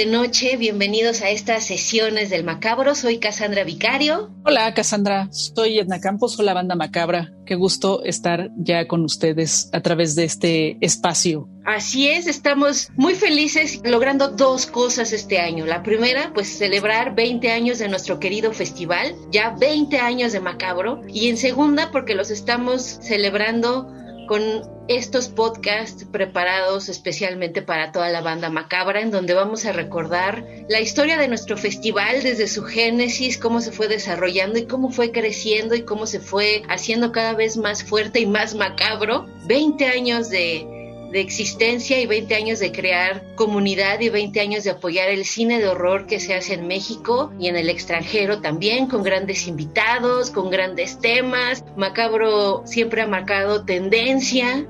[0.00, 0.56] Tarde, noche.
[0.56, 2.94] Bienvenidos a estas sesiones del Macabro.
[2.94, 4.30] Soy Cassandra Vicario.
[4.44, 5.28] Hola, Cassandra.
[5.30, 6.38] Soy Edna Campos.
[6.38, 7.32] Hola, Banda Macabra.
[7.44, 11.48] Qué gusto estar ya con ustedes a través de este espacio.
[11.64, 15.66] Así es, estamos muy felices logrando dos cosas este año.
[15.66, 21.02] La primera, pues celebrar 20 años de nuestro querido festival, ya 20 años de Macabro.
[21.08, 23.92] Y en segunda, porque los estamos celebrando
[24.30, 30.46] con estos podcasts preparados especialmente para toda la banda macabra, en donde vamos a recordar
[30.68, 35.10] la historia de nuestro festival desde su génesis, cómo se fue desarrollando y cómo fue
[35.10, 39.26] creciendo y cómo se fue haciendo cada vez más fuerte y más macabro.
[39.48, 40.79] 20 años de,
[41.10, 45.58] de existencia y 20 años de crear comunidad y 20 años de apoyar el cine
[45.58, 50.30] de horror que se hace en México y en el extranjero también, con grandes invitados,
[50.30, 51.64] con grandes temas.
[51.76, 54.66] Macabro siempre ha marcado tendencia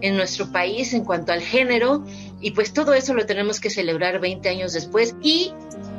[0.00, 2.04] en nuestro país en cuanto al género
[2.40, 5.52] y pues todo eso lo tenemos que celebrar 20 años después y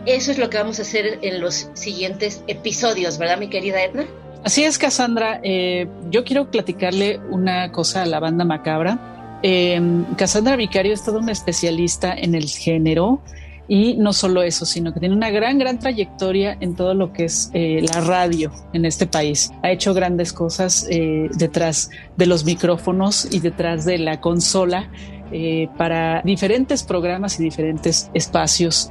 [0.06, 4.06] eso es lo que vamos a hacer en los siguientes episodios, ¿verdad mi querida Edna?
[4.44, 5.42] Así es, Cassandra.
[5.44, 9.82] Eh, yo quiero platicarle una cosa a la banda macabra eh,
[10.18, 13.22] Cassandra Vicario es toda una especialista en el género
[13.70, 17.26] y no solo eso, sino que tiene una gran, gran trayectoria en todo lo que
[17.26, 19.52] es eh, la radio en este país.
[19.62, 24.90] Ha hecho grandes cosas eh, detrás de los micrófonos y detrás de la consola
[25.32, 28.90] eh, para diferentes programas y diferentes espacios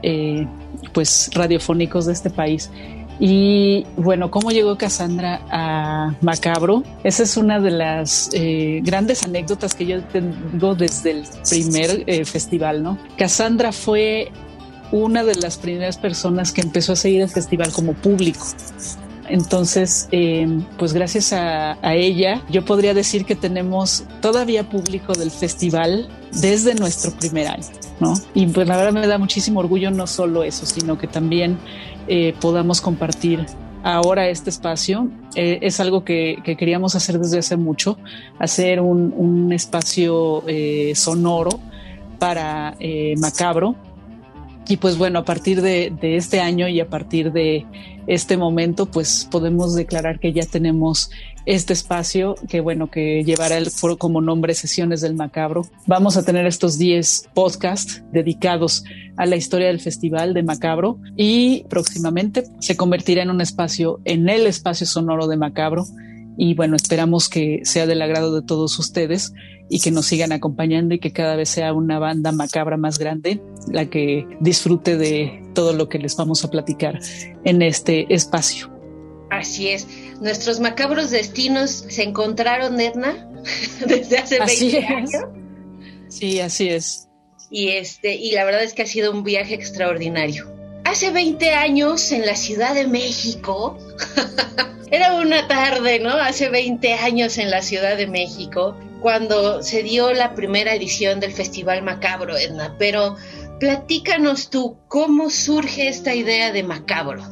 [0.93, 2.71] pues radiofónicos de este país.
[3.21, 6.85] Y bueno, ¿cómo llegó Cassandra a Macabro?
[7.03, 12.25] Esa es una de las eh, grandes anécdotas que yo tengo desde el primer eh,
[12.25, 12.99] festival, ¿no?
[13.17, 14.31] Cassandra fue
[14.93, 18.47] una de las primeras personas que empezó a seguir el festival como público.
[19.29, 25.31] Entonces, eh, pues gracias a, a, ella, yo podría decir que tenemos todavía público del
[25.31, 27.67] festival desde nuestro primer año,
[28.01, 28.15] ¿no?
[28.33, 31.59] Y pues la verdad me da muchísimo orgullo no solo eso, sino que también
[32.09, 33.47] eh, podamos compartir
[33.83, 35.09] ahora este espacio.
[35.35, 37.99] Eh, es algo que, que, queríamos hacer desde hace mucho,
[38.39, 41.61] hacer un, un espacio eh, sonoro
[42.19, 43.77] para eh, Macabro.
[44.69, 47.65] Y pues bueno, a partir de, este año y a partir de
[48.07, 51.11] este momento, pues podemos declarar que ya tenemos
[51.47, 55.63] este espacio que bueno, que llevará el foro como nombre Sesiones del Macabro.
[55.87, 58.85] Vamos a tener estos 10 podcasts dedicados
[59.17, 64.29] a la historia del Festival de Macabro y próximamente se convertirá en un espacio, en
[64.29, 65.87] el espacio sonoro de Macabro.
[66.41, 69.33] Y bueno, esperamos que sea del agrado de todos ustedes
[69.69, 73.43] y que nos sigan acompañando y que cada vez sea una banda macabra más grande
[73.67, 77.01] la que disfrute de todo lo que les vamos a platicar
[77.45, 78.71] en este espacio.
[79.31, 79.89] Así es.
[80.21, 83.29] Nuestros macabros destinos se encontraron, Edna,
[83.87, 85.11] desde hace 20 así años.
[86.09, 87.09] Sí, así es.
[87.51, 90.58] Y este, y la verdad es que ha sido un viaje extraordinario.
[90.89, 93.77] Hace 20 años en la Ciudad de México,
[94.91, 96.09] era una tarde, ¿no?
[96.09, 101.33] Hace 20 años en la Ciudad de México, cuando se dio la primera edición del
[101.33, 102.75] Festival Macabro, Edna.
[102.79, 103.17] Pero
[103.61, 107.23] platícanos tú, ¿cómo surge esta idea de Macabro?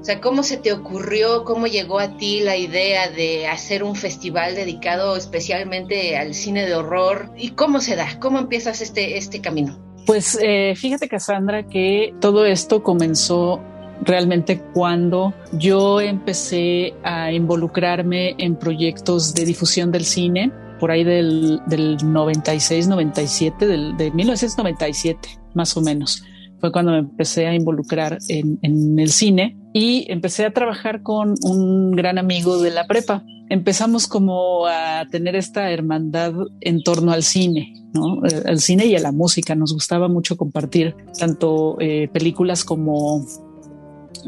[0.00, 3.94] O sea, ¿cómo se te ocurrió, cómo llegó a ti la idea de hacer un
[3.94, 7.30] festival dedicado especialmente al cine de horror?
[7.36, 8.18] ¿Y cómo se da?
[8.18, 9.87] ¿Cómo empiezas este, este camino?
[10.08, 13.60] Pues eh, fíjate, Cassandra, que todo esto comenzó
[14.00, 20.50] realmente cuando yo empecé a involucrarme en proyectos de difusión del cine
[20.80, 26.22] por ahí del, del 96, 97, del, de 1997, más o menos
[26.58, 31.34] fue cuando me empecé a involucrar en, en, el cine y empecé a trabajar con
[31.42, 33.22] un gran amigo de la prepa.
[33.50, 38.20] Empezamos como a tener esta hermandad en torno al cine, ¿no?
[38.44, 39.54] Al cine y a la música.
[39.54, 43.24] Nos gustaba mucho compartir tanto eh, películas como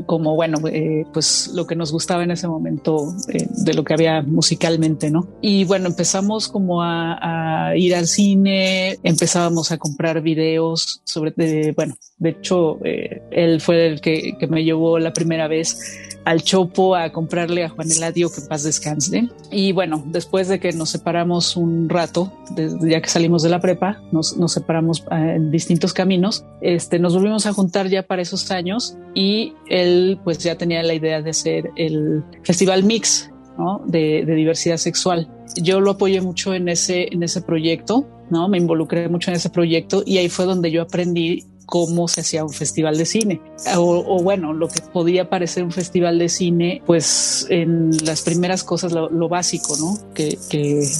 [0.07, 3.95] como bueno, eh, pues lo que nos gustaba en ese momento eh, de lo que
[3.95, 5.29] había musicalmente, ¿no?
[5.41, 12.31] Y bueno, empezamos como a, ir al cine, empezábamos a comprar videos sobre, bueno, de
[12.31, 15.79] hecho, eh, él fue el que me llevó la primera vez
[16.25, 19.29] al Chopo a comprarle a Juan Eladio que paz descanse.
[19.51, 22.33] Y bueno, después de que nos separamos un rato,
[22.83, 27.47] ya que salimos de la prepa, nos, separamos eh, en distintos caminos, este, nos volvimos
[27.47, 31.71] a juntar ya para esos años y él pues ya tenía la idea de hacer
[31.77, 33.31] el Festival Mix
[33.87, 35.29] de, de diversidad sexual.
[35.61, 38.49] Yo lo apoyé mucho en ese, en ese proyecto, ¿no?
[38.49, 42.45] Me involucré mucho en ese proyecto y ahí fue donde yo aprendí cómo se hacía
[42.45, 43.41] un festival de cine.
[43.77, 48.93] O, bueno, lo que podía parecer un festival de cine, pues en las primeras cosas
[48.93, 49.97] lo, básico, ¿no?
[50.13, 50.37] Que,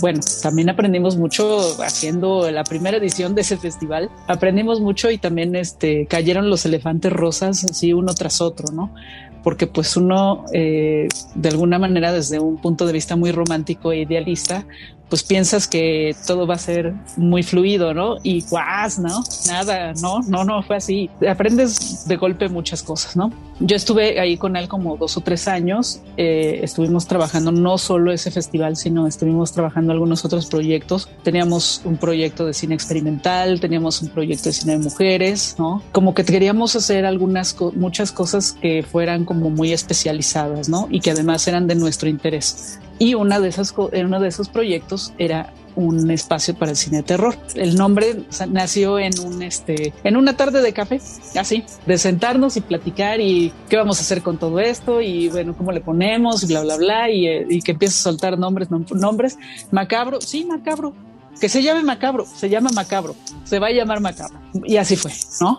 [0.01, 4.11] bueno, también aprendimos mucho haciendo la primera edición de ese festival.
[4.29, 8.95] Aprendimos mucho y también este, cayeron los elefantes rosas así uno tras otro, ¿no?
[9.43, 14.03] porque pues uno eh, de alguna manera desde un punto de vista muy romántico e
[14.03, 14.67] idealista
[15.11, 18.17] pues piensas que todo va a ser muy fluido, ¿no?
[18.23, 19.23] Y guas, ¿no?
[19.49, 21.11] Nada, no, no, no fue así.
[21.29, 23.33] Aprendes de golpe muchas cosas, ¿no?
[23.59, 26.01] Yo estuve ahí con él como dos o tres años.
[26.17, 31.09] Eh, estuvimos trabajando no solo ese festival, sino estuvimos trabajando algunos otros proyectos.
[31.25, 35.83] Teníamos un proyecto de cine experimental, teníamos un proyecto de cine de mujeres, ¿no?
[35.91, 40.87] Como que queríamos hacer algunas, muchas cosas que fueran como muy especializadas, ¿no?
[40.89, 42.79] Y que además eran de nuestro interés.
[43.01, 47.03] Y una de esas, uno de esos proyectos era un espacio para el cine de
[47.03, 47.35] terror.
[47.55, 51.01] El nombre nació en un este en una tarde de café,
[51.35, 55.57] así, de sentarnos y platicar y qué vamos a hacer con todo esto y bueno,
[55.57, 59.39] cómo le ponemos, bla bla bla y, eh, que empiece a soltar nombres, nombres,
[59.71, 60.93] macabro, sí, macabro,
[61.41, 65.13] que se llame macabro, se llama macabro, se va a llamar macabro y así fue,
[65.41, 65.59] ¿no?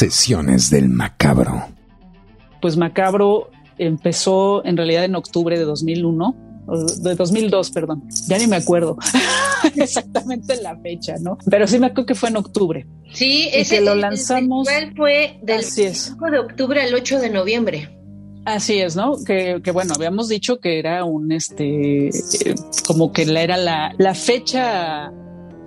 [0.00, 1.68] Sesiones del Macabro.
[2.62, 6.64] Pues Macabro empezó en realidad en octubre de 2001,
[7.02, 8.04] de 2002, perdón.
[8.26, 8.96] Ya ni me acuerdo
[9.76, 11.36] exactamente la fecha, ¿no?
[11.50, 12.86] Pero sí me acuerdo que fue en octubre.
[13.12, 14.66] Sí, ese lo lanzamos.
[14.96, 17.90] fue del 5 de octubre al 8 de noviembre.
[18.46, 19.22] Así es, ¿no?
[19.22, 22.54] Que, bueno, habíamos dicho que era un, este, eh,
[22.86, 25.12] como que era la, la fecha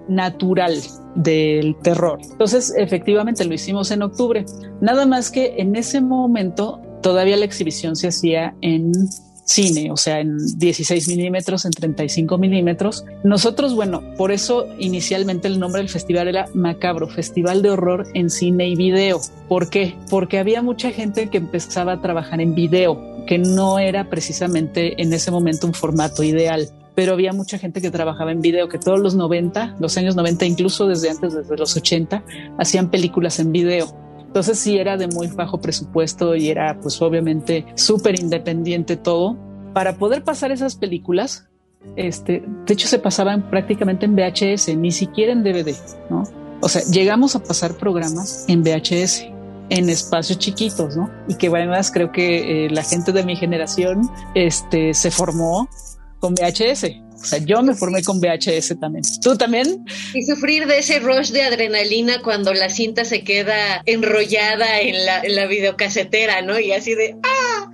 [0.08, 0.76] natural
[1.16, 2.20] del terror.
[2.32, 4.46] Entonces, efectivamente lo hicimos en octubre.
[4.82, 8.92] Nada más que en ese momento todavía la exhibición se hacía en
[9.46, 13.06] cine, o sea, en 16 milímetros, en 35 milímetros.
[13.24, 18.30] Nosotros, bueno, por eso inicialmente el nombre del festival era Macabro, Festival de Horror en
[18.30, 19.20] Cine y Video.
[19.48, 19.96] ¿Por qué?
[20.10, 25.14] Porque había mucha gente que empezaba a trabajar en video, que no era precisamente en
[25.14, 29.00] ese momento un formato ideal pero había mucha gente que trabajaba en video, que todos
[29.00, 32.24] los 90, los años 90, incluso desde antes, desde los 80,
[32.58, 33.88] hacían películas en video.
[34.20, 39.38] Entonces sí era de muy bajo presupuesto y era pues obviamente súper independiente todo.
[39.74, 41.48] Para poder pasar esas películas,
[41.96, 45.76] este, de hecho se pasaban prácticamente en VHS, ni siquiera en DVD,
[46.10, 46.24] ¿no?
[46.62, 49.34] O sea, llegamos a pasar programas en VHS
[49.70, 51.10] en espacios chiquitos, ¿no?
[51.28, 55.68] Y que además creo que eh, la gente de mi generación este, se formó
[56.24, 56.86] con VHS.
[57.16, 59.04] O sea, yo me formé con VHS también.
[59.22, 59.84] ¿Tú también?
[60.14, 65.20] Y sufrir de ese rush de adrenalina cuando la cinta se queda enrollada en la,
[65.20, 66.58] en la videocasetera, ¿no?
[66.58, 67.70] Y así de ¡ah!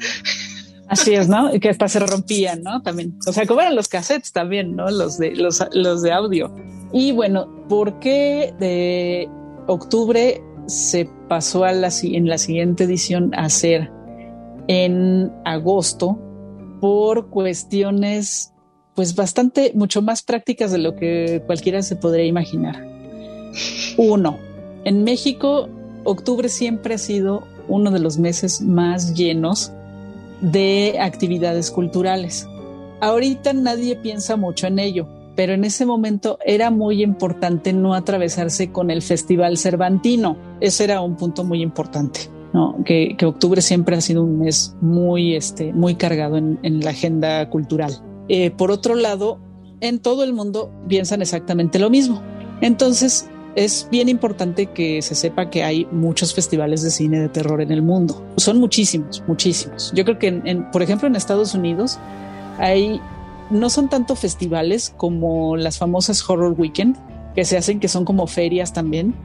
[0.87, 1.53] Así es, ¿no?
[1.53, 2.81] Y que hasta se rompían, ¿no?
[2.81, 3.19] También.
[3.27, 4.89] O sea, como eran los cassettes también, ¿no?
[4.89, 6.51] Los de, los, los de audio.
[6.91, 9.29] Y bueno, ¿por qué de
[9.67, 13.91] octubre se pasó a la, en la siguiente edición a hacer
[14.67, 16.19] en agosto?
[16.79, 18.53] Por cuestiones
[18.95, 22.85] pues bastante, mucho más prácticas de lo que cualquiera se podría imaginar.
[23.97, 24.37] Uno,
[24.83, 25.69] en México,
[26.03, 29.71] octubre siempre ha sido uno de los meses más llenos
[30.41, 32.47] de actividades culturales.
[32.99, 38.71] Ahorita nadie piensa mucho en ello, pero en ese momento era muy importante no atravesarse
[38.71, 40.35] con el Festival Cervantino.
[40.59, 42.29] Ese era un punto muy importante.
[42.83, 48.01] Que, octubre siempre ha sido un mes muy, este, muy cargado en, la agenda cultural.
[48.27, 49.39] Eh, por otro lado,
[49.81, 52.21] en todo el mundo piensan exactamente lo mismo.
[52.61, 57.61] Entonces, es bien importante que se sepa que hay muchos festivales de cine de terror
[57.61, 58.23] en el mundo.
[58.37, 59.91] Son muchísimos, muchísimos.
[59.93, 60.31] Yo creo que,
[60.71, 61.99] por ejemplo, en Estados Unidos
[62.57, 63.01] hay,
[63.49, 66.97] no son tanto festivales como las famosas Horror Weekend,
[67.35, 69.15] que se hacen, que son como ferias también.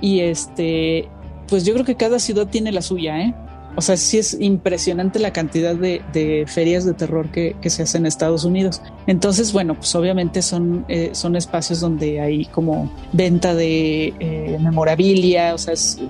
[0.00, 1.08] Y este,
[1.52, 3.34] pues yo creo que cada ciudad tiene la suya, ¿eh?
[3.76, 8.06] O sea, sí es impresionante la cantidad de, ferias de terror que, se hacen en
[8.06, 8.80] Estados Unidos.
[9.06, 15.52] Entonces, bueno, pues obviamente son, eh, son espacios donde hay como venta de eh, memorabilia,
[15.52, 16.00] o sea, es,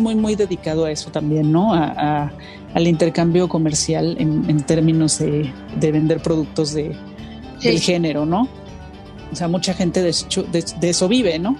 [0.00, 1.74] muy, muy dedicado a eso también, ¿no?
[1.74, 2.32] A,
[2.74, 6.96] al intercambio comercial en, términos de, vender productos de,
[7.62, 8.48] del género, ¿no?
[9.30, 10.12] O sea, mucha gente de,
[10.80, 11.56] de eso vive, ¿no?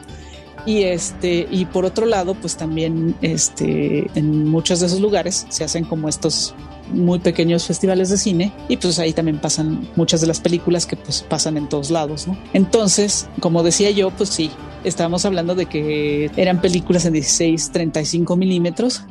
[0.68, 5.64] Y este, y por otro lado, pues también este, en muchos de esos lugares se
[5.64, 6.54] hacen como estos
[6.92, 10.94] muy pequeños festivales de cine y pues ahí también pasan muchas de las películas que
[10.96, 12.36] pues pasan en todos lados, ¿no?
[12.52, 14.50] Entonces, como decía yo, pues sí,
[14.84, 19.04] estábamos hablando de que eran películas en 16, 35 milímetros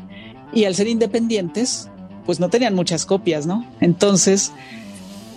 [0.53, 1.89] y al ser independientes,
[2.27, 3.65] pues no tenían muchas copias, ¿no?
[3.81, 4.51] Entonces,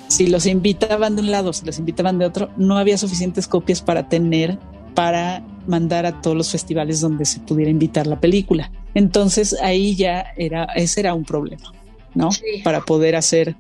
[0.09, 3.81] si los invitaban de un lado, si los invitaban de otro, no había suficientes copias
[3.81, 4.59] para tener
[4.95, 8.71] para mandar a todos los festivales donde se pudiera invitar la película.
[8.95, 11.73] Entonces ahí ya era, ese era un problema,
[12.15, 12.29] ¿no?
[12.65, 13.57] Para poder hacer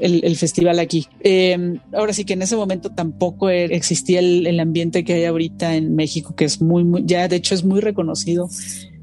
[0.00, 1.06] el, festival aquí.
[1.20, 5.76] Em, ahora sí que en ese momento tampoco e, existía el, ambiente que hay ahorita
[5.76, 8.48] en México, que es muy, muy ya de hecho es muy reconocido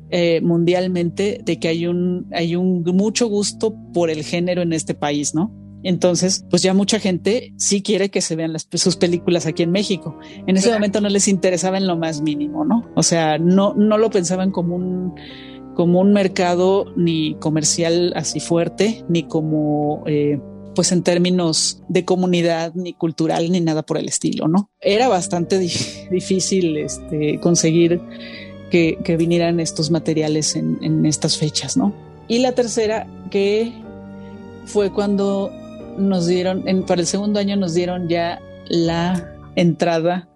[0.09, 4.93] eh, mundialmente de que hay un, hay un mucho gusto por el género en este
[4.93, 5.51] país, ¿no?
[5.83, 9.71] Entonces, pues ya mucha gente sí quiere que se vean las, sus películas aquí en
[9.71, 10.17] México.
[10.47, 12.89] En ese momento no les interesaba en lo más mínimo, ¿no?
[12.95, 15.13] O sea, no, no lo pensaban como un,
[15.75, 20.39] como un mercado ni comercial así fuerte, ni como, eh,
[20.73, 24.71] pues en términos de comunidad, ni cultural, ni nada por el estilo, ¿no?
[24.79, 25.59] Era bastante
[26.11, 27.99] difícil este, conseguir
[28.71, 31.93] que, que, vinieran estos materiales en, en estas fechas, ¿no?
[32.27, 33.73] Y la tercera, que
[34.65, 35.51] fue cuando
[35.97, 40.27] nos dieron, en, para el segundo año nos dieron ya la entrada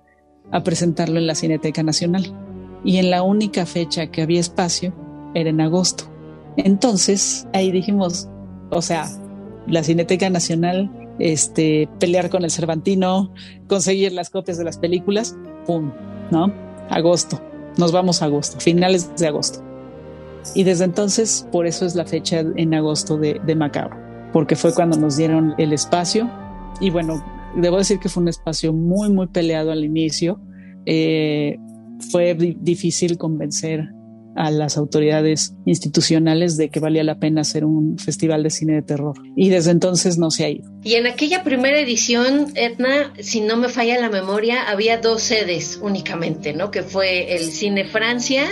[0.52, 2.34] a presentarlo en la Cineteca Nacional.
[2.84, 4.94] Y en la única fecha que había espacio
[5.34, 6.06] era en agosto.
[6.58, 8.30] Entonces ahí dijimos,
[8.70, 9.08] o sea,
[9.68, 13.34] la Cineteca Nacional, este, pelear con el Cervantino,
[13.68, 15.36] conseguir las copias de las películas,
[15.66, 15.92] ¡pum!
[16.32, 16.54] ¿No?
[16.90, 17.42] Agosto.
[17.78, 19.64] Nos vamos a agosto, finales de agosto.
[20.56, 24.74] Y desde entonces, por eso es la fecha en agosto de, de Macabro porque fue
[24.74, 26.30] cuando nos dieron el espacio
[26.80, 27.24] y bueno,
[27.56, 30.40] debo decir que fue un espacio muy, muy peleado al inicio.
[30.86, 31.58] Eh,
[32.12, 33.90] fue difícil convencer
[34.38, 38.82] a las autoridades institucionales de que valía la pena hacer un festival de cine de
[38.84, 39.16] terror.
[39.36, 40.70] Y desde entonces no se ha ido.
[40.84, 45.80] Y en aquella primera edición, Edna, si no me falla la memoria, había dos sedes
[45.82, 46.72] únicamente, ¿no?
[46.72, 48.46] Que fue el Cine Francia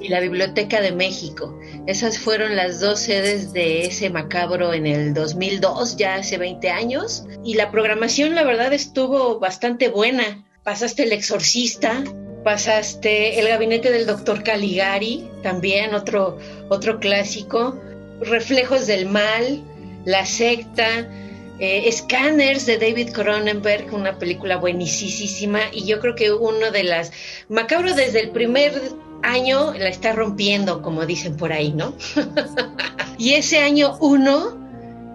[0.00, 1.58] y la Biblioteca de México.
[1.86, 7.24] Esas fueron las dos sedes de ese macabro en el 2002, ya hace 20 años.
[7.44, 10.44] Y la programación, la verdad, estuvo bastante buena.
[10.62, 12.02] Pasaste El Exorcista,
[12.46, 16.38] pasaste El gabinete del doctor Caligari, también otro,
[16.68, 17.76] otro clásico,
[18.20, 19.64] Reflejos del Mal,
[20.04, 21.10] La secta,
[21.58, 25.58] eh, Scanners de David Cronenberg, una película buenísima.
[25.72, 27.10] Y yo creo que uno de las
[27.48, 28.80] macabro desde el primer
[29.24, 31.94] año la está rompiendo, como dicen por ahí, ¿no?
[33.18, 34.56] y ese año uno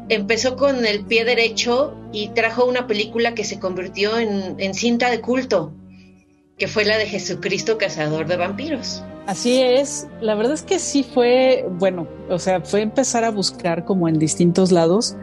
[0.09, 5.09] empezó con el pie derecho y trajo una película que se convirtió en, en cinta
[5.09, 5.71] de culto
[6.61, 9.03] que fue la de Jesucristo Cazador de Vampiros.
[9.25, 13.83] Así es, la verdad es que sí fue, bueno, o sea, fue empezar a buscar
[13.83, 15.15] como en distintos lados.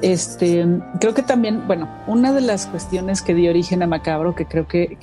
[0.00, 0.66] Este,
[0.98, 4.66] creo que también, bueno, una de las cuestiones que dio origen a Macabro, que creo
[4.66, 4.98] que,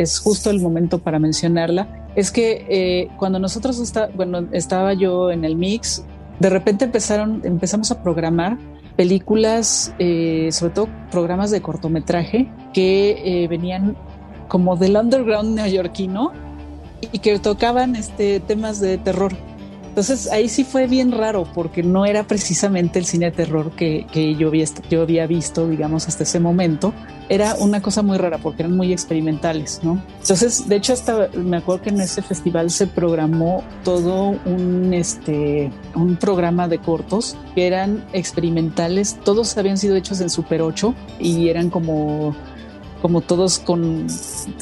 [0.00, 5.32] es justo el momento para mencionarla, es que eh, cuando nosotros está, bueno, estaba yo
[5.32, 6.04] en el mix,
[6.38, 8.56] de repente empezaron, empezamos a programar
[8.96, 13.96] películas, eh, sobre todo programas de cortometraje que eh, venían
[14.48, 16.32] como del underground neoyorquino
[17.12, 19.32] y que tocaban este temas de terror.
[19.94, 24.08] Entonces ahí sí fue bien raro porque no era precisamente el cine de terror que,
[24.10, 26.92] que yo, había, yo había visto, digamos, hasta ese momento.
[27.28, 30.02] Era una cosa muy rara porque eran muy experimentales, ¿no?
[30.20, 35.70] Entonces, de hecho, hasta me acuerdo que en ese festival se programó todo un, este,
[35.94, 39.16] un programa de cortos que eran experimentales.
[39.24, 42.34] Todos habían sido hechos en Super 8 y eran como
[43.04, 44.06] como todos con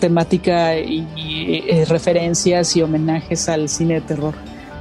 [0.01, 4.35] temática y, eh, referencias y homenajes al cine de terror.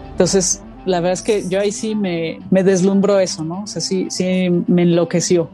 [0.09, 3.61] Entonces, la verdad es que yo ahí sí me, me deslumbró eso, ¿no?
[3.61, 5.47] O sea, sí, sí me enloqueció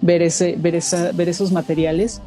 [0.00, 2.20] ver, ese, ver, esa, ver esos materiales.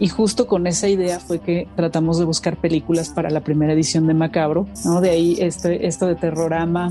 [0.00, 4.08] Y justo con esa idea fue que tratamos de buscar películas para la primera edición
[4.08, 5.00] de Macabro, ¿no?
[5.00, 6.90] De ahí este, esto de Terrorama,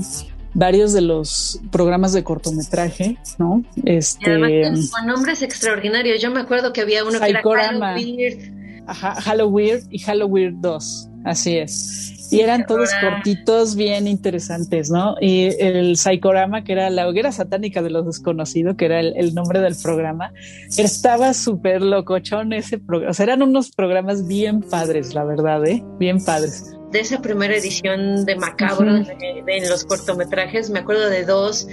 [0.54, 3.62] varios de los programas de cortometraje, ¿no?
[3.84, 6.22] Este, con nombres extraordinarios.
[6.22, 8.84] Yo me acuerdo que había uno que era Halloween.
[8.86, 11.08] Ajá, Halloween y Halloween 2.
[11.24, 12.28] Así es.
[12.30, 15.14] y eran todos cortitos, bien interesantes, ¿no?
[15.20, 19.60] Y el Psychorama, que era la hoguera satánica de los desconocidos, que era el, nombre
[19.60, 20.34] del programa,
[20.76, 23.10] estaba súper locochón ese programa.
[23.10, 25.82] O sea, eran unos programas bien padres, la verdad, ¿eh?
[25.98, 26.74] Bien padres.
[26.94, 31.66] De esa primera edición de Macabro, en los cortometrajes, me acuerdo de dos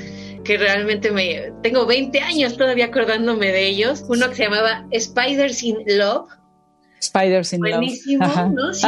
[0.44, 1.54] que realmente me...
[1.62, 4.04] Tengo 20 años todavía acordándome de ellos.
[4.08, 6.28] Uno que se llamaba Spiders in Love,
[7.00, 8.74] Spiders in Buenísimo, ¿no?
[8.74, 8.88] Sí,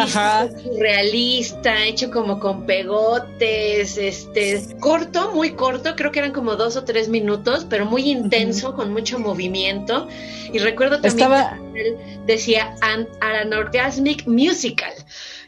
[0.80, 6.84] realista, hecho como con pegotes, este, corto, muy corto, creo que eran como dos o
[6.84, 10.08] tres minutos, pero muy intenso, con mucho movimiento.
[10.52, 11.60] Y recuerdo también Estaba...
[11.74, 14.94] que él decía an, an orgasmic musical.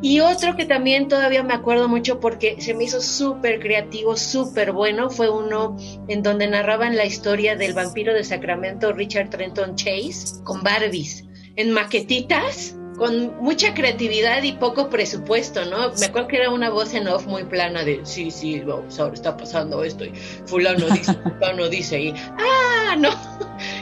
[0.00, 4.72] Y otro que también todavía me acuerdo mucho porque se me hizo súper creativo, súper
[4.72, 5.76] bueno, fue uno
[6.08, 11.24] en donde narraban la historia del vampiro de Sacramento Richard Trenton Chase con Barbies
[11.56, 15.92] en maquetitas con mucha creatividad y poco presupuesto, ¿no?
[16.00, 19.14] Me acuerdo que era una voz en off muy plana de, sí, sí, vamos, ahora
[19.14, 20.12] está pasando esto y
[20.46, 23.10] fulano dice, fulano dice y, ah, no,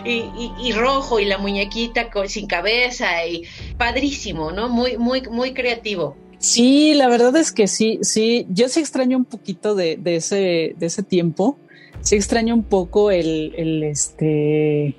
[0.06, 3.44] y, rojo y la muñequita sin cabeza y
[3.76, 4.68] padrísimo, ¿no?
[4.68, 6.16] Muy, muy, muy creativo.
[6.38, 10.74] Sí, la verdad es que sí, sí, yo sí extraño un poquito de, de ese,
[10.78, 11.58] de ese tiempo,
[12.00, 14.94] sí extraño un poco el, el este, eh,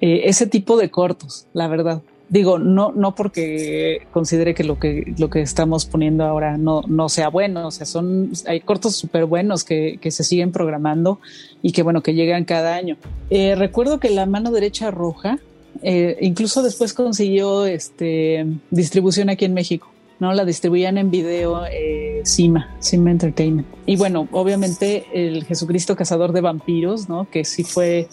[0.00, 5.30] ese tipo de cortos, la verdad digo, no, no porque considere que lo que lo
[5.30, 9.64] que estamos poniendo ahora no, no sea bueno, o sea, son, hay cortos súper buenos
[9.64, 11.20] que, que, se siguen programando
[11.62, 12.96] y que bueno, que llegan cada año.
[13.30, 15.38] Eh, recuerdo que la mano derecha roja,
[15.82, 19.88] eh, incluso después consiguió este distribución aquí en México.
[20.18, 20.32] ¿no?
[20.32, 23.68] La distribuían en video eh, Cima, Cima Entertainment.
[23.84, 27.28] Y bueno, obviamente el Jesucristo Cazador de Vampiros, ¿no?
[27.30, 28.08] Que sí fue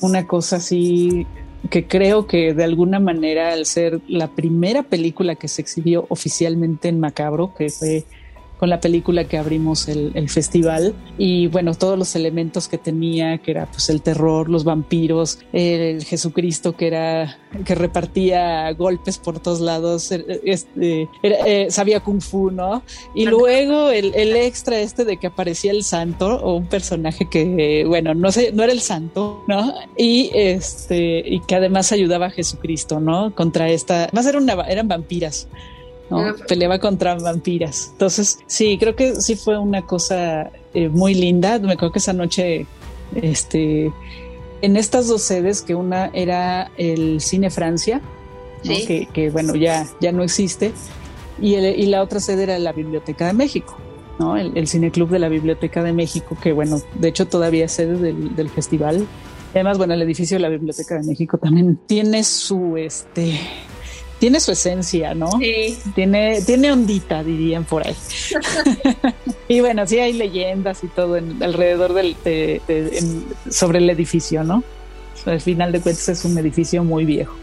[0.00, 1.26] una cosa así
[1.72, 6.88] que creo que de alguna manera al ser la primera película que se exhibió oficialmente
[6.88, 8.04] en Macabro, que fue
[8.62, 13.50] con la película que abrimos el, festival y bueno, todos los elementos que tenía, que
[13.50, 19.60] era pues el terror, los vampiros, el Jesucristo que era que repartía golpes por todos
[19.60, 22.84] lados, eh, este, eh, sabía kung fu, ¿no?
[23.16, 27.84] Y luego el, el, extra este de que aparecía el santo o un personaje que,
[27.84, 29.74] bueno, no sé, no era el santo, ¿no?
[29.96, 33.34] Y este, y que además ayudaba a Jesucristo, ¿no?
[33.34, 35.48] Contra esta, más era una, eran vampiras.
[36.48, 37.88] Peleaba contra vampiras.
[37.92, 41.58] Entonces, sí, creo que sí fue una cosa eh, muy linda.
[41.58, 42.66] Me acuerdo que esa noche,
[43.14, 43.92] este,
[44.62, 48.00] en estas dos sedes, que una era el Cine Francia,
[48.62, 50.72] que, bueno, ya, ya no existe,
[51.40, 53.76] y, y la otra sede era la Biblioteca de México.
[54.18, 54.36] ¿no?
[54.36, 57.72] El, el Cine Club de la Biblioteca de México, que bueno, de hecho todavía es
[57.72, 59.06] sede del, del festival.
[59.52, 63.38] Además, bueno, el edificio de la Biblioteca de México también tiene su, este,
[64.22, 65.32] tiene su esencia, ¿no?
[65.40, 65.76] Sí.
[65.96, 67.96] Tiene, tiene ondita, dirían por ahí.
[69.48, 72.14] y bueno, sí hay leyendas y todo en, alrededor del,
[73.50, 74.62] sobre el edificio, ¿no?
[75.26, 77.34] Al final de cuentas es un edificio muy viejo.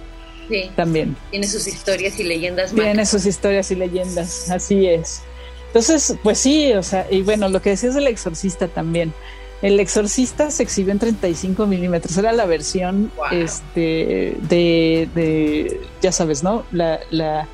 [0.48, 0.72] Sí.
[0.78, 1.18] También.
[1.32, 2.74] Tiene sus historias y leyendas.
[2.74, 5.22] Tiene sus historias y leyendas, así es.
[5.68, 9.14] Entonces, pues sí, o sea, y bueno, lo que decías del exorcista también.
[9.62, 12.18] El Exorcista se exhibió en 35 milímetros.
[12.18, 16.64] Era la versión este, de, ya sabes, ¿no?
[16.72, 17.48] La, la,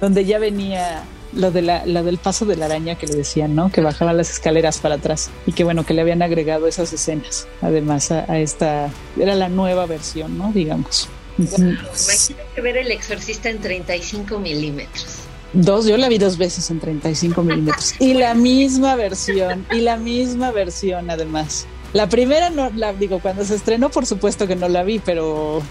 [0.00, 3.54] donde ya venía lo de la, la, del paso de la araña que le decían,
[3.54, 3.70] ¿no?
[3.70, 7.46] Que bajaba las escaleras para atrás y que bueno, que le habían agregado esas escenas.
[7.62, 10.52] Además, a, esta, era la nueva versión, ¿no?
[10.52, 11.08] Digamos.
[11.38, 15.25] Imagínate ver el exorcista en 35 milímetros.
[15.52, 17.94] Dos, yo la vi dos veces en 35 milímetros.
[17.98, 21.66] Y la misma versión, y la misma versión además.
[21.92, 25.62] La primera no la digo, cuando se estrenó, por supuesto que no la vi, pero,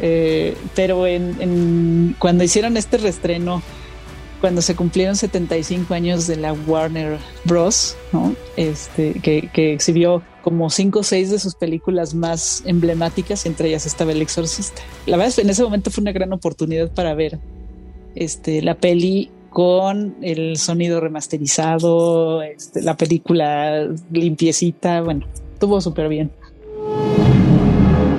[0.00, 3.62] eh, pero en, cuando hicieron este reestreno,
[4.40, 8.34] cuando se cumplieron 75 años de la Warner Bros., ¿no?
[8.56, 13.86] este, que, que exhibió como cinco o seis de sus películas más emblemáticas, entre ellas
[13.86, 14.82] estaba El Exorcista.
[15.06, 17.38] La verdad es que en ese momento fue una gran oportunidad para ver
[18.14, 26.32] este, la peli con el sonido remasterizado, este, la película limpiecita, bueno, estuvo súper bien.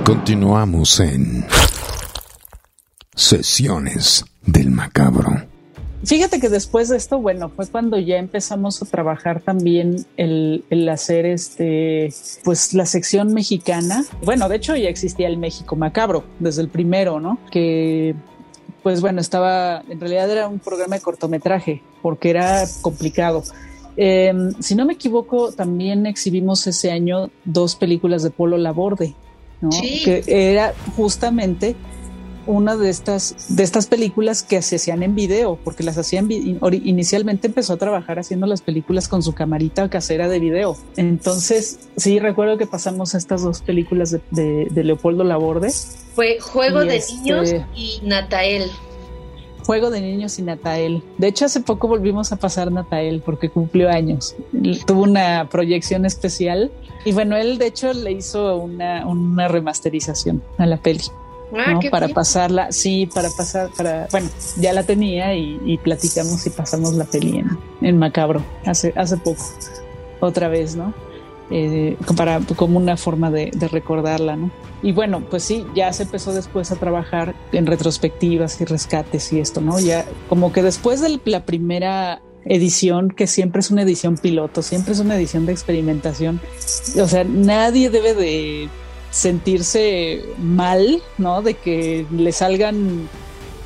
[0.05, 1.45] Continuamos en
[3.15, 5.31] Sesiones del Macabro.
[6.05, 10.87] Fíjate que después de esto, bueno, fue cuando ya empezamos a trabajar también el, el,
[10.87, 14.05] hacer este, pues la sección mexicana.
[14.23, 17.39] Bueno, de hecho ya existía el México Macabro desde el primero, ¿no?
[17.49, 18.13] Que
[18.85, 23.41] pues bueno, estaba, en realidad era un programa de cortometraje, porque era complicado.
[23.97, 29.15] Em, si no me equivoco, también exhibimos ese año dos películas de Polo Laborde,
[29.59, 29.71] ¿no?
[29.71, 31.75] que era justamente
[32.47, 37.47] una de estas, de estas películas que se hacían en video, porque las hacían inicialmente
[37.47, 40.77] empezó a trabajar haciendo las películas con su camarita casera de video.
[40.97, 45.71] Entonces, sí, recuerdo que pasamos estas dos películas de, de, Leopoldo Laborde.
[46.13, 48.69] Fue Juego de este Niños y Natael.
[49.65, 51.01] Juego de Niños y Natael.
[51.17, 54.35] De hecho, hace poco volvimos a pasar Natael porque cumplió años.
[54.85, 56.71] Tuvo una proyección especial
[57.03, 61.03] y bueno, él de hecho le hizo una, una remasterización a la peli.
[61.57, 66.93] Ah, para pasarla, sí, para pasar, para, bueno, ya la tenía y, platicamos y pasamos
[66.95, 67.43] la peli
[67.81, 69.43] en, Macabro hace, hace poco,
[70.19, 70.93] otra vez, ¿no?
[71.51, 74.51] Eh, para, como una forma de, recordarla, ¿no?
[74.81, 79.39] Y bueno, pues sí, ya se empezó después a trabajar en retrospectivas y rescates y
[79.39, 79.79] esto, ¿no?
[79.79, 84.93] Ya como que después de la primera edición, que siempre es una edición piloto, siempre
[84.93, 86.39] es una edición de experimentación,
[86.99, 88.69] o sea, nadie debe de
[89.15, 91.41] sentirse mal, ¿no?
[91.41, 93.07] De que le salgan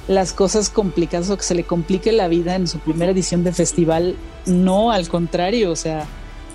[0.08, 3.52] las cosas complicadas o que se le complique la vida en su primera edición de
[3.52, 4.16] festival.
[4.46, 6.06] No, al contrario, o sea,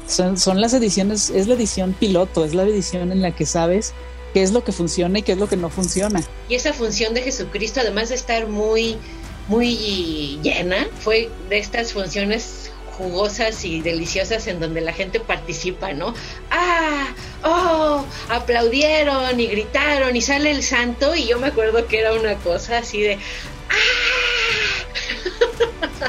[0.06, 3.94] son, las ediciones, es la edición piloto, es la edición en la que sabes
[4.32, 6.22] qué es lo que funciona y qué es lo que no funciona.
[6.48, 8.96] Y esa función de Jesucristo, además de estar muy,
[9.48, 16.14] muy llena, fue de estas funciones jugosas y deliciosas en donde la gente participa, ¿no?
[16.50, 17.08] ¡Ah!
[17.44, 18.04] ¡Oh!
[18.28, 22.78] Aplaudieron y gritaron y sale el santo y yo me acuerdo que era una cosa
[22.78, 23.18] así de
[23.70, 24.04] ¡Ah!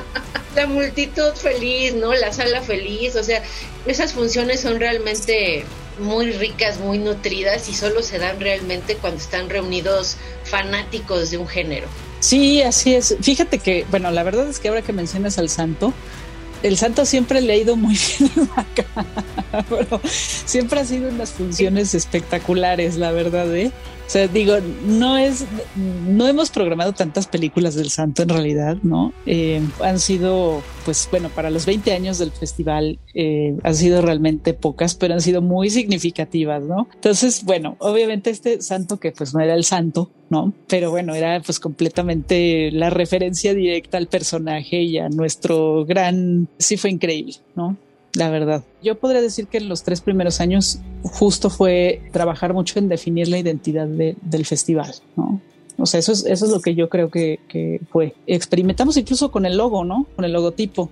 [0.56, 2.14] la multitud feliz, ¿no?
[2.14, 3.44] La sala feliz, o sea,
[3.86, 5.66] esas funciones son realmente
[6.00, 11.48] muy ricas, muy nutridas y solo se dan realmente cuando están reunidos fanáticos de un
[11.48, 11.88] género.
[12.20, 13.16] Sí, así es.
[13.22, 15.94] Fíjate que, bueno, la verdad es que ahora que mencionas al santo,
[16.64, 18.86] el santo siempre le ha ido muy bien acá.
[20.46, 23.72] siempre ha sido unas funciones espectaculares, la verdad, ¿eh?
[24.06, 29.14] O sea, digo, no es, no hemos programado tantas películas del santo en realidad, ¿no?
[29.26, 34.54] Eh, han sido, pues bueno, para los 20 años del festival eh, han sido realmente
[34.54, 36.88] pocas, pero han sido muy significativas, ¿no?
[36.94, 40.54] Entonces, bueno, obviamente este santo que pues no era el santo, ¿no?
[40.68, 46.78] Pero bueno, era pues completamente la referencia directa al personaje y a nuestro gran, sí
[46.78, 47.78] fue increíble, ¿no?
[48.16, 48.64] La verdad.
[48.82, 53.28] Yo podría decir que en los tres primeros años justo fue trabajar mucho en definir
[53.28, 55.42] la identidad del festival, ¿no?
[55.78, 58.16] O sea, eso es, eso es lo que yo creo que, que fue.
[58.28, 60.08] Experimentamos incluso con el logo, ¿no?
[60.16, 60.90] Con el logotipo.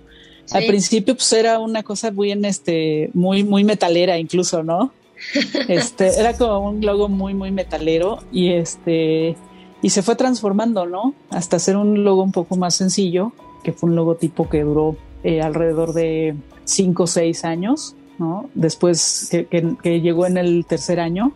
[0.52, 4.92] Al principio pues era una cosa muy en este, muy, muy metalera incluso, ¿no?
[5.68, 9.36] Este, era como un logo muy, muy metalero y este,
[9.80, 11.14] y se fue transformando, ¿no?
[11.30, 13.32] Hasta hacer un logo un poco más sencillo,
[13.62, 16.34] que fue un logotipo que duró eh, alrededor de
[16.64, 18.50] cinco o seis años, ¿no?
[18.54, 21.32] Después que, llegó en el tercer año,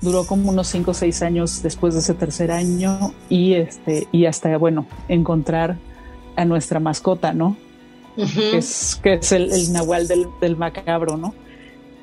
[0.00, 4.26] duró como unos cinco o seis años después de ese tercer año y este y
[4.26, 5.76] hasta bueno encontrar
[6.36, 7.56] a nuestra mascota, ¿no?
[8.16, 11.34] que, es, que es el, nahual del, macabro, ¿no?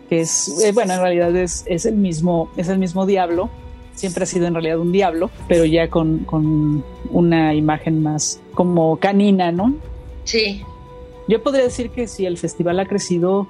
[0.10, 3.50] Que es eh, bueno en realidad es, es, el mismo es el mismo diablo,
[3.94, 8.98] siempre ha sido en realidad un diablo, pero ya con, con una imagen más como
[8.98, 9.74] canina, ¿no?
[10.24, 10.64] Sí.
[11.28, 13.48] Yo podría decir que si el festival ha crecido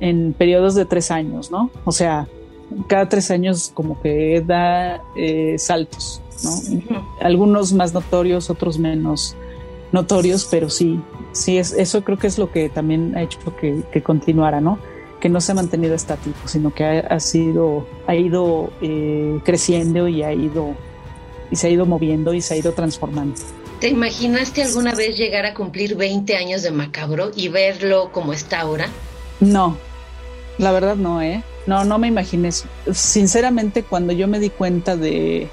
[0.00, 1.70] en periodos de tres años, ¿no?
[1.84, 2.28] O sea,
[2.86, 7.02] cada tres años como que da eh, saltos, ¿no?
[7.20, 9.36] Algunos más notorios, otros menos
[9.92, 11.00] notorios, pero sí,
[11.32, 14.78] sí, es, eso creo que es lo que también ha hecho que, que continuara, ¿no?
[15.20, 20.22] Que no se ha mantenido estático, sino que ha, sido, ha ido eh, creciendo y
[20.22, 20.74] ha ido,
[21.50, 23.34] y se ha ido moviendo y se ha ido transformando.
[23.80, 28.60] ¿Te imaginaste alguna vez llegar a cumplir 20 años de Macabro y verlo como está
[28.60, 28.88] ahora?
[29.38, 29.76] No,
[30.58, 31.44] la verdad no, ¿eh?
[31.66, 32.50] No, no me imaginé.
[32.92, 35.48] Sinceramente, cuando yo me di cuenta de,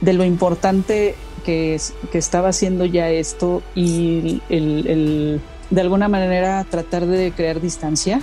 [0.00, 1.80] de lo importante que,
[2.10, 8.20] que estaba haciendo ya esto y el, de alguna manera tratar de crear distancia,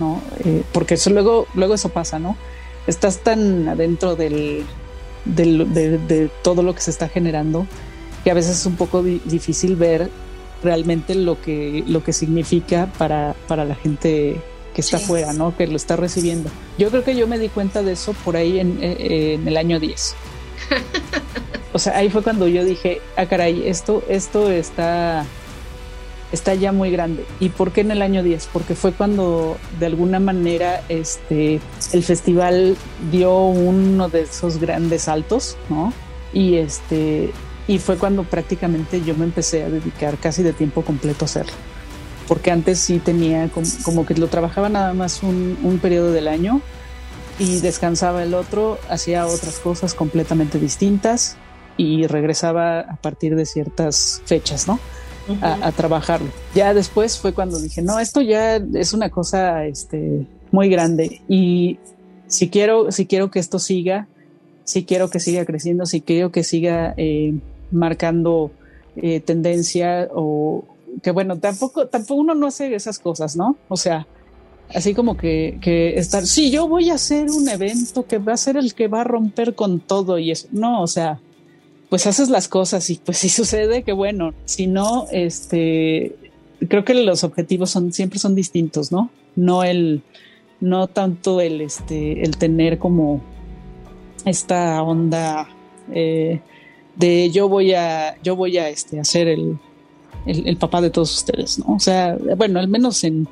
[0.00, 0.22] ¿no?
[0.42, 2.34] Eh, porque eso luego, luego eso pasa, ¿no?
[2.86, 4.64] Estás tan adentro del,
[5.26, 7.66] del de, de todo lo que se está generando
[8.24, 10.10] que a veces es un poco difícil ver
[10.62, 14.40] realmente lo que, lo que significa para, para la gente
[14.74, 15.56] que está afuera, ¿no?
[15.56, 16.50] Que lo está recibiendo.
[16.78, 19.56] Yo creo que yo me di cuenta de eso por ahí en, eh, en el
[19.58, 20.16] año 10.
[21.72, 25.26] o sea, ahí fue cuando yo dije, ah, caray, esto, esto está,
[26.32, 27.24] está ya muy grande.
[27.40, 28.48] ¿Y por qué en el año 10?
[28.52, 31.60] Porque fue cuando de alguna manera este,
[31.92, 32.76] el festival
[33.12, 35.92] dio uno de esos grandes saltos, ¿no?
[36.32, 37.30] Y este,
[37.66, 41.52] y fue cuando prácticamente yo me empecé a dedicar casi de tiempo completo a hacerlo.
[42.28, 43.50] Porque antes sí tenía
[43.84, 46.62] como, que lo trabajaba nada más un, un periodo del año,
[47.38, 51.36] y descansaba el otro, hacía otras cosas completamente distintas.
[51.76, 54.78] y regresaba a partir de ciertas fechas, ¿no?
[55.40, 56.28] a, trabajarlo.
[56.54, 61.78] Ya después fue cuando dije, no, esto ya es una cosa este, muy grande y
[62.28, 64.06] si quiero, si quiero que esto siga,
[64.64, 67.34] si quiero que siga creciendo, si quiero que siga eh,
[67.74, 68.50] marcando
[68.96, 70.64] eh, tendencia o
[71.02, 73.56] que bueno, tampoco, tampoco uno no hace esas cosas, ¿no?
[73.68, 74.06] O sea,
[74.72, 78.36] así como que, que estar, sí, yo voy a hacer un evento que va a
[78.36, 80.48] ser el que va a romper con todo y eso.
[80.52, 81.20] No, o sea,
[81.88, 84.34] pues haces las cosas y pues si sucede, que bueno.
[84.44, 86.16] Si no, este,
[86.68, 89.10] creo que los objetivos son siempre son distintos, ¿no?
[89.36, 90.02] No el,
[90.60, 93.20] no tanto el, este, el tener como
[94.24, 95.48] esta onda
[95.92, 96.40] eh,
[96.96, 99.58] de yo voy a, yo voy a este, hacer el,
[100.26, 101.74] el, papá de todos ustedes, ¿no?
[101.74, 103.28] O sea, bueno, al menos en,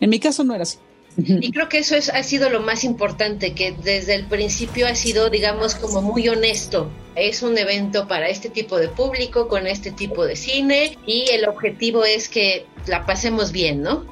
[0.00, 0.78] en mi caso no era así.
[1.16, 4.94] Y creo que eso es, ha sido lo más importante, que desde el principio ha
[4.94, 6.90] sido, digamos, como muy honesto.
[7.14, 11.48] Es un evento para este tipo de público, con este tipo de cine, y el
[11.48, 14.04] objetivo es que la pasemos bien, ¿no?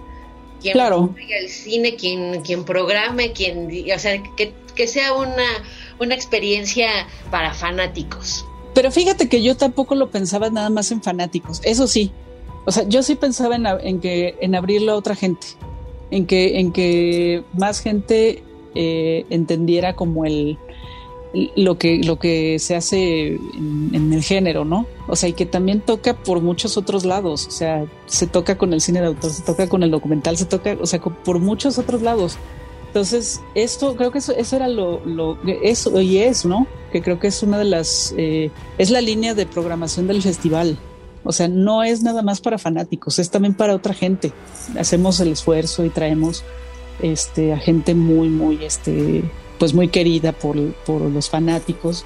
[0.63, 1.15] Quien claro.
[1.29, 5.45] el cine, quien, quien programe, quien, o sea, que, que sea una,
[5.99, 6.89] una experiencia
[7.31, 8.47] para fanáticos.
[8.75, 12.13] Pero fíjate que yo tampoco lo pensaba nada más en fanáticos, eso sí.
[12.67, 15.47] O sea, yo sí pensaba en, en que en abrirlo a otra gente
[16.15, 18.43] en que, en que más gente
[18.75, 20.59] eh, entendiera como el
[21.57, 24.87] lo que, lo que se hace en, el género, ¿no?
[25.09, 27.49] O sea, y que también toca por muchos otros lados.
[27.49, 30.45] O sea, se toca con el cine de autor, se toca con el documental, se
[30.45, 32.39] toca, o sea, por muchos otros lados.
[32.95, 36.69] Entonces, esto, creo que eso, eso era lo, lo, eso y es, ¿no?
[36.93, 40.79] Que creo que es una de las, eh, es la línea de programación del festival.
[41.25, 44.33] O sea, no es nada más para fanáticos, es también para otra gente.
[44.79, 46.45] Hacemos el esfuerzo y traemos
[47.03, 49.25] este, a gente muy, muy, este,
[49.59, 52.05] pues muy querida por, por los fanáticos.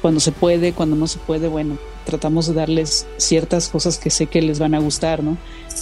[0.00, 1.76] Cuando se puede, cuando no se puede, bueno,
[2.06, 5.36] tratamos de darles ciertas cosas que sé que les van a gustar, ¿no?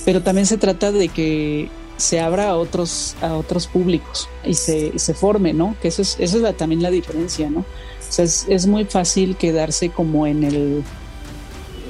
[0.05, 4.99] Pero también se trata de que se abra a otros, a otros públicos y se,
[4.99, 5.77] se forme, ¿no?
[5.83, 7.61] Que eso es, eso es también la diferencia, ¿no?
[7.61, 7.65] O
[8.13, 10.85] sea, es, es muy fácil quedarse como en el,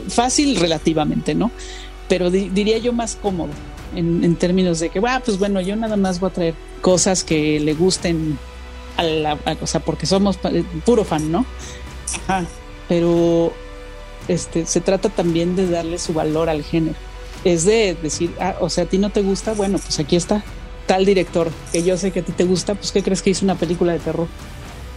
[0.08, 1.50] fácil relativamente, ¿no?
[2.08, 3.50] Pero diría yo más cómodo
[3.94, 7.60] en, términos de que, ah, pues bueno, yo nada más voy a traer cosas que
[7.60, 8.38] le gusten
[8.96, 11.44] a la, o sea, porque somos eh, puro fan, ¿no?
[12.26, 12.46] Ajá,
[12.88, 13.52] pero
[14.26, 16.96] este, se trata también de darle su valor al género.
[17.44, 20.42] Es de decir, ah, o sea, a ti no te gusta, bueno, pues aquí está
[20.86, 23.44] tal director que yo sé que a ti te gusta, pues ¿qué crees que hizo
[23.44, 24.26] una película de terror?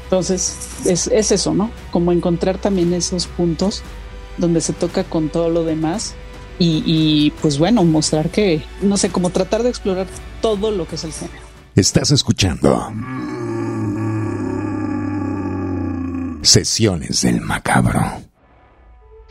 [0.06, 1.72] Entonces, es, es eso, ¿no?
[1.92, 3.84] Como encontrar también esos puntos
[4.38, 6.16] donde se toca con todo lo demás
[6.64, 10.06] y, pues bueno, mostrar que, no sé, como tratar de explorar
[10.42, 11.42] todo lo que es el género.
[11.76, 12.94] Estás escuchando
[16.44, 18.02] Sesiones del Macabro.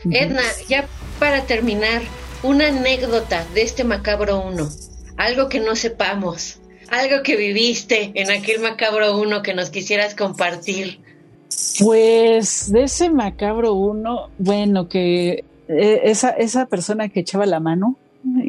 [0.09, 0.87] Edna, ya
[1.19, 2.01] para terminar,
[2.43, 4.69] una anécdota de este Macabro 1,
[5.17, 10.99] algo que no sepamos, algo que viviste en aquel Macabro 1 que nos quisieras compartir.
[11.79, 17.97] Pues de ese macabro uno, bueno, que eh, esa, esa persona que echaba la mano,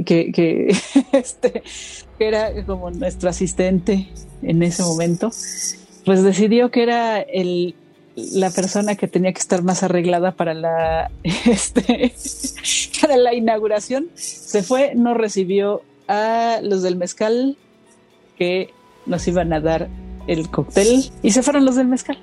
[0.04, 0.68] que, que,
[1.12, 1.62] este,
[2.18, 4.08] que era como nuestro asistente
[4.42, 5.30] en ese momento,
[6.04, 7.74] pues decidió que era el,
[8.16, 12.14] la persona que tenía que estar más arreglada para la, este,
[13.00, 14.08] para la inauguración.
[14.14, 17.56] Se fue, no recibió a los del mezcal
[18.36, 18.70] que
[19.06, 19.88] nos iban a dar
[20.26, 22.18] el cóctel y se fueron los del mezcal.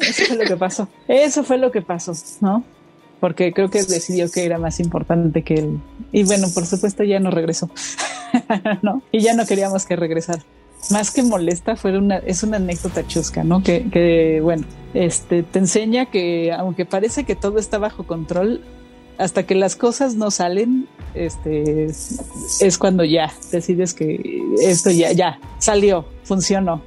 [0.00, 0.88] Eso fue lo que pasó.
[1.08, 2.64] Eso fue lo que pasó, ¿no?
[3.20, 5.80] Porque creo que decidió que era más importante que él.
[6.12, 7.68] Y bueno, por supuesto ya no regresó,
[8.82, 9.02] ¿no?
[9.10, 10.44] Y ya no queríamos que regresara.
[10.90, 13.62] Más que molesta, fue una, es una anécdota chusca, ¿no?
[13.62, 14.64] Que, que, bueno,
[14.94, 18.62] este, te enseña que aunque parece que todo está bajo control,
[19.18, 25.40] hasta que las cosas no salen, este, es cuando ya decides que esto ya, ya,
[25.58, 26.82] salió, funcionó,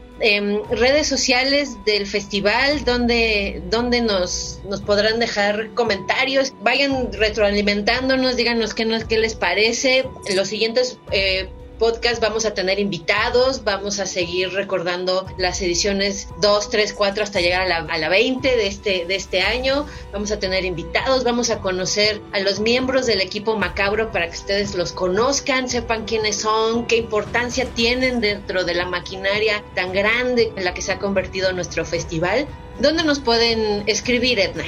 [0.70, 8.88] redes sociales del festival donde, donde nos, nos podrán dejar comentarios, vayan retroalimentándonos, díganos qué,
[9.10, 10.06] qué les parece.
[10.36, 11.50] Los siguientes eh,
[11.82, 17.42] podcast vamos a tener invitados, vamos a seguir recordando las ediciones 2, 3, 4 hasta
[17.42, 19.88] llegar a la, a la 20 de este, de este año.
[20.14, 24.38] Vamos a tener invitados, vamos a conocer a los miembros del equipo Macabro para que
[24.38, 30.54] ustedes los conozcan, sepan quiénes son, qué importancia tienen dentro de la maquinaria tan grande
[30.56, 32.46] en la que se ha convertido nuestro festival.
[32.80, 34.66] ¿Dónde nos pueden escribir, Edna?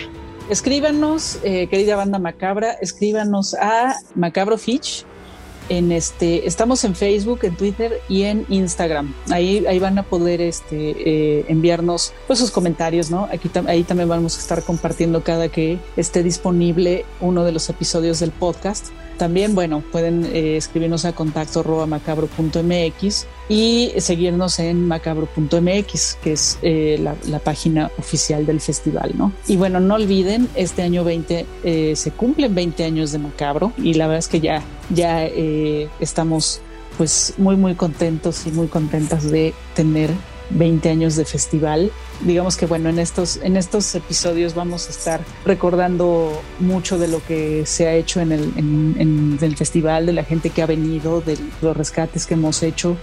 [0.50, 5.06] Escríbanos, eh, querida banda macabra, escríbanos a Macabro Fitch
[5.70, 9.14] en este, estamos en Facebook, en Twitter y en Instagram.
[9.30, 13.26] Ahí, ahí van a poder este, eh, enviarnos pues, sus comentarios, ¿no?
[13.32, 18.20] Aquí ahí también vamos a estar compartiendo cada que esté disponible uno de los episodios
[18.20, 18.88] del podcast.
[19.18, 27.00] También, bueno, pueden eh, escribirnos a contacto macabro.mx y seguirnos en macabro.mx, que es eh,
[27.00, 29.32] la, página oficial del festival, ¿no?
[29.48, 33.96] Y bueno, no olviden, este año 20 eh, se cumplen 20 años de Macabro y
[33.96, 35.26] la verdad es que ya, ya
[36.00, 36.62] estamos
[36.98, 40.12] pues muy, muy contentos y muy contentas de tener
[40.50, 41.92] 20 años de festival.
[42.22, 47.24] Digamos que bueno, en estos, en estos episodios vamos a estar recordando mucho de lo
[47.26, 51.22] que se ha hecho en el, en, el festival, de la gente que ha venido,
[51.22, 52.98] de los rescates que hemos hecho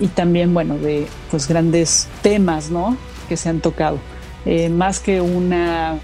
[0.00, 2.96] y también bueno, de pues grandes temas, ¿no?
[3.28, 3.98] Que se han tocado.
[4.44, 5.98] Eh, más que una,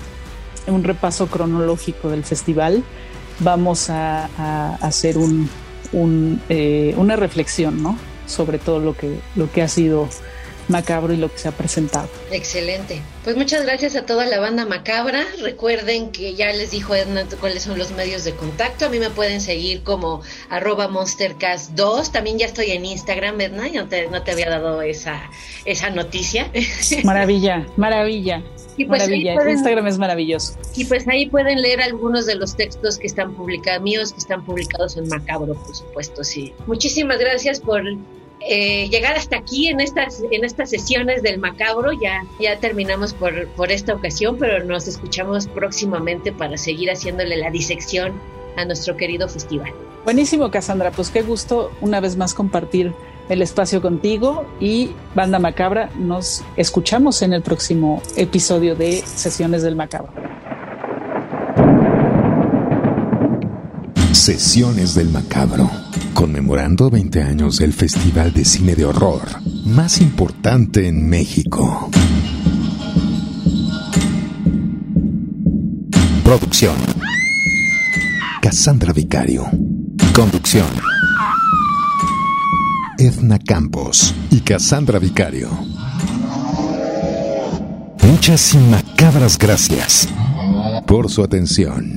[0.66, 2.82] un repaso cronológico del festival,
[3.40, 5.48] vamos a, hacer un,
[5.92, 7.98] un, eh, una reflexión, ¿no?
[8.26, 10.08] Sobre todo lo que, lo que ha sido
[10.68, 12.08] Macabro y lo que se ha presentado.
[12.30, 13.00] Excelente.
[13.24, 15.24] Pues muchas gracias a toda la banda Macabra.
[15.40, 18.86] Recuerden que ya les dijo Edna cuáles son los medios de contacto.
[18.86, 22.10] A mí me pueden seguir como arroba monstercast2.
[22.10, 23.68] También ya estoy en Instagram, Edna.
[23.72, 25.30] no te, no te había dado esa,
[25.64, 26.50] esa noticia.
[27.04, 28.42] Maravilla, maravilla.
[28.76, 30.54] Y pues maravilla, Instagram es maravilloso.
[30.74, 34.44] Y pues ahí pueden leer algunos de los textos que están publicados, míos, que están
[34.44, 36.54] publicados en Macabro, por supuesto, sí.
[36.66, 37.82] Muchísimas gracias por
[38.48, 41.92] eh, llegar hasta aquí en estas, en estas sesiones del macabro.
[41.92, 47.50] Ya, ya terminamos por, por esta ocasión, pero nos escuchamos próximamente para seguir haciéndole la
[47.50, 48.12] disección
[48.56, 49.72] a nuestro querido festival.
[50.04, 50.90] Buenísimo, Cassandra.
[50.90, 52.92] Pues qué gusto una vez más compartir
[53.28, 55.90] el espacio contigo y Banda Macabra.
[55.96, 60.12] Nos escuchamos en el próximo episodio de Sesiones del Macabro.
[64.22, 65.68] Sesiones del Macabro
[66.14, 69.20] conmemorando 20 años del Festival de Cine de Horror
[69.64, 71.90] más importante en México.
[76.22, 76.76] Producción.
[78.40, 79.50] Cassandra Vicario.
[80.14, 80.68] Conducción.
[82.98, 85.48] Edna Campos y Cassandra Vicario.
[88.06, 90.08] Muchas y macabras gracias
[90.86, 91.96] por su atención.